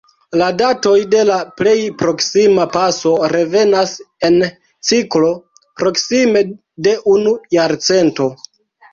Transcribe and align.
La 0.41 0.45
datoj 0.59 0.91
de 1.09 1.19
la 1.29 1.35
plej 1.57 1.73
proksima 1.97 2.63
paso 2.75 3.11
revenas 3.33 3.93
en 4.29 4.37
ciklo 4.89 5.29
proksime 5.81 6.43
de 6.89 6.95
unu 7.13 7.35
jarcento. 7.57 8.27